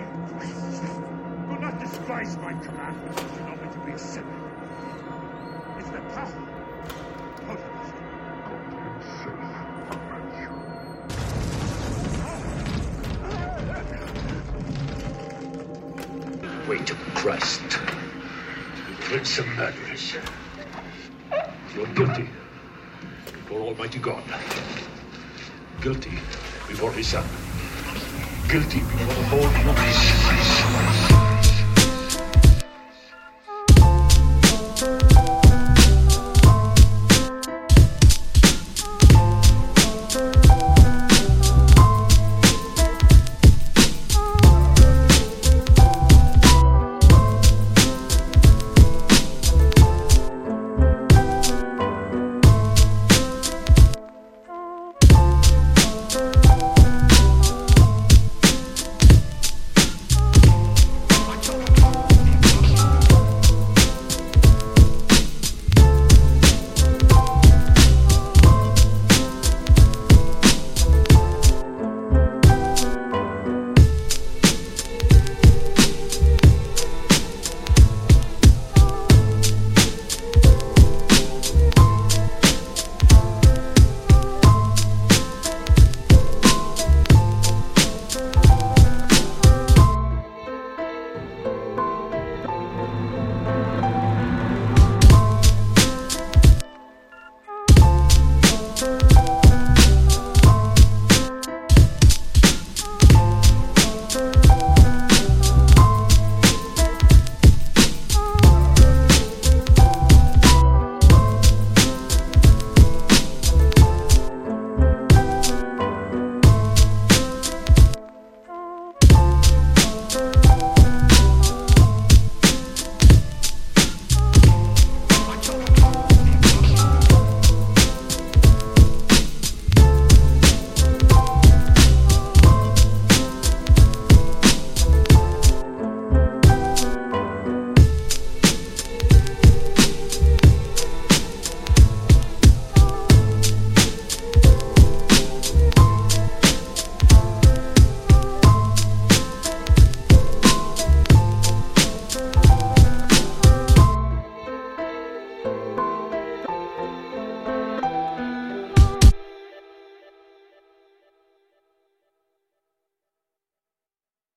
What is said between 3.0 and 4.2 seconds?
You know me to be a